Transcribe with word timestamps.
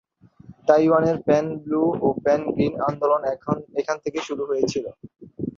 তাইওয়ানের 0.67 1.17
pan 1.27 1.45
blue 1.63 1.83
ও 2.05 2.07
pan 2.23 2.41
green 2.53 2.73
আন্দোলন 2.89 3.21
এখান 3.79 3.97
থেকেই 4.03 4.23
শুরু 4.27 4.43
হয়েছিল। 4.49 4.85